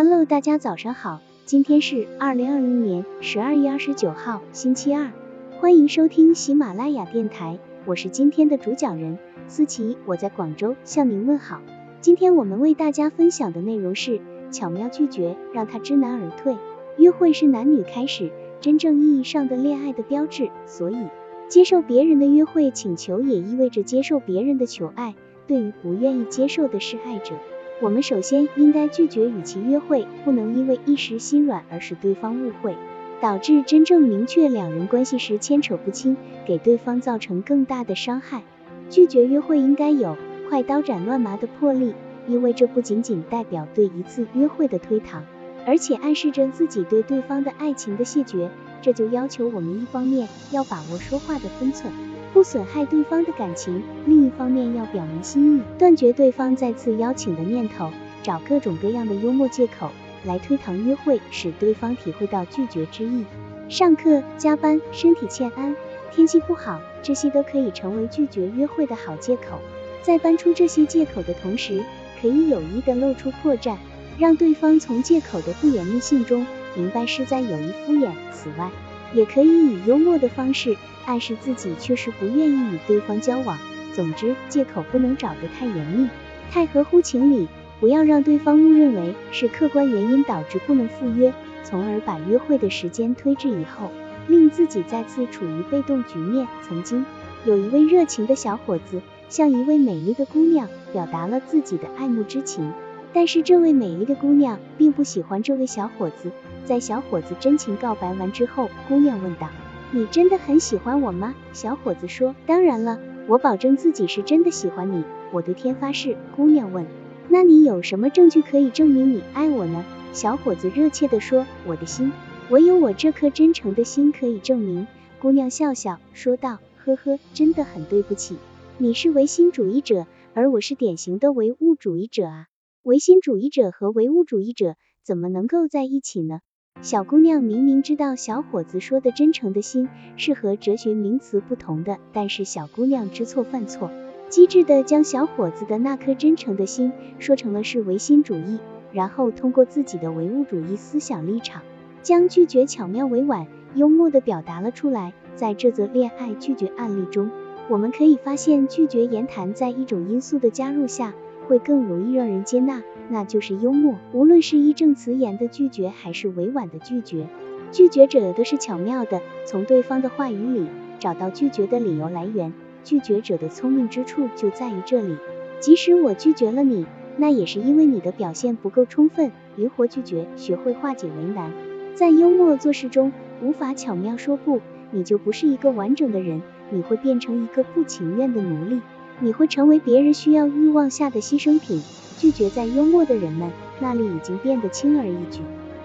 [0.00, 5.10] Hello，大家早上好，今天是二零二零年十二月二十九号，星期二，
[5.58, 9.18] 欢迎收听喜马拉雅电台，我是今天的主讲人
[9.48, 11.60] 思琪，我在广州向您问好。
[12.00, 14.20] 今天我们为大家分享的内容是
[14.52, 16.56] 巧妙拒绝，让他知难而退。
[16.96, 18.30] 约会是男女开始
[18.60, 21.08] 真正意义上的恋爱的标志，所以
[21.48, 25.16] 接受别人的约会请求也意味着接受别人的求爱。
[25.48, 27.34] 对于不愿意接受的示爱者，
[27.80, 32.74] 我们首先应该拒绝与其约会，不能因为一时心软而使对方误会，
[33.20, 38.42] 导致真正明确两人关系时牵扯不清，给对方造成更大的伤害。
[38.90, 40.16] 拒绝约会应该有
[40.48, 41.94] 快刀斩乱麻的魄力，
[42.26, 45.20] 因为这不仅仅代表对一次约会的推搪，
[45.64, 48.50] 而且暗示着自己对对方的爱情的谢绝。
[48.82, 51.92] 这就要求我们一方面要把握说话的分寸。
[52.32, 57.90] 不损害对方的感情，另一方面要表明心意，断绝对方再次邀请的念头，
[58.22, 59.90] 找各种各样的幽默借口
[60.24, 63.24] 来推搪约会，使对方体会到拒绝之意。
[63.68, 65.74] 上课、加班、身体欠安、
[66.10, 69.58] 天气不好，这些都可以成为拒绝约会的好借口。
[70.02, 71.82] 在搬出这些借口的同时，
[72.20, 73.76] 可以有意的露出破绽，
[74.18, 78.10] 让对方从借口的不严密性中明白是在有意敷衍。
[78.32, 78.70] 此外，
[79.12, 80.76] 也可以以幽默的方式。
[81.06, 83.58] 暗示自己确实不愿意与对方交往。
[83.94, 86.08] 总之，借口不能找得太严密，
[86.50, 87.48] 太合乎情理，
[87.80, 91.32] 不要让对方误认为是客观原因导致不能赴约，
[91.64, 93.90] 从而把约会的时间推至以后，
[94.28, 96.46] 令自己再次处于被动局面。
[96.62, 97.04] 曾经
[97.46, 102.70] 有一位热情的小伙子向一位美丽的姑娘表达了自己的爱慕之情，
[103.18, 106.30] 但是这位美丽的姑娘并不喜欢这位小伙子。
[106.64, 109.48] 在小伙子真情告白完之后，姑娘问道。
[109.90, 111.34] 你真的很喜欢我吗？
[111.52, 115.02] 小伙子说，当然了，我保证自己是真的喜欢你，
[115.32, 116.16] 我对天发誓。
[116.36, 116.86] 姑娘问，
[117.28, 119.84] 那你有什么证据可以证明你爱我呢？
[120.12, 122.12] 小伙子热切地说，我的心，
[122.50, 124.86] 唯有我这颗真诚的心可以证明。
[125.20, 128.36] 姑娘笑笑说道，呵呵，真的很对不起，
[128.76, 132.46] 你是唯心主义者，而我是典型的唯物主义者啊，
[132.82, 136.40] 唯心主义者和唯物主义者怎么能够在一起呢？
[136.80, 143.90] 小姑娘明明知道小伙子说的真诚的心是和哲学名词不同的，但是小姑娘知错犯错，
[144.28, 148.58] 机智的将小伙子的那颗真诚的心说成了是唯心主义，
[148.92, 151.62] 然后通过自己的唯物主义思想立场，
[152.02, 155.12] 将拒绝巧妙委婉、幽默的表达了出来。
[155.34, 157.30] 在这则恋爱拒绝案例中，
[157.68, 161.12] 我们可以发现拒绝言谈在一种因素的加入下。
[161.48, 163.96] 会更容易让人接纳，那就是幽默。
[164.12, 167.26] 无论是义正辞严的拒绝，还是委婉的拒绝，
[167.72, 170.66] 拒绝者都是巧妙的从对方的话语里
[170.98, 172.52] 找到拒绝的理由来源。
[172.84, 175.16] 拒绝者的聪明之处就在于这里。
[175.58, 176.86] 即使我拒绝了你，
[177.16, 179.32] 那也是因为你的表现不够充分。
[179.56, 181.50] 灵活拒绝，学会化解为难。
[181.94, 184.60] 在幽默做事中，无法巧妙说不，
[184.92, 188.80] 你就不是一个完整的人，你会变成一个不情愿的奴隶。
[189.20, 191.82] 你会成为别人需要欲望下的牺牲品。
[192.16, 195.40] 拒绝在幽默的人们那里已经变得轻而易举。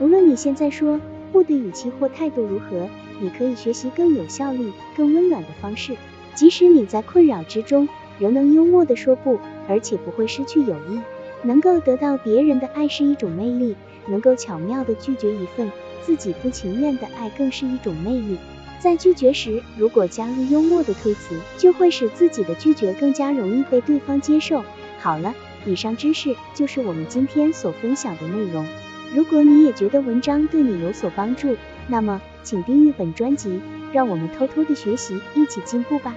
[0.00, 1.00] 无论你现在说
[1.30, 2.88] 不的语气或态度如何，
[3.20, 5.96] 你可以学习更有效率、更温暖的方式。
[6.34, 7.88] 即使你在困扰之中，
[8.18, 9.38] 仍能幽默的说不，
[9.68, 11.00] 而且不会失去友谊。
[11.42, 13.76] 能够得到别人的爱是一种魅力，
[14.08, 15.70] 能够巧妙的拒绝一份
[16.02, 18.36] 自己不情愿的爱更是一种魅力。
[18.78, 24.64] 在拒绝时，如果加入幽默的推辞，就会使自己的拒绝更加容易被对方接受。
[25.00, 28.66] 好了，以上知识就是我们今天所分享的内容。
[29.14, 31.56] 如果你也觉得文章对你有所帮助，
[31.88, 33.60] 那么请订阅本专辑，
[33.92, 36.14] 让我们偷偷的学习，一起进步吧。